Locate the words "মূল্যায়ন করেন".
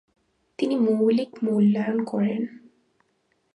1.43-2.41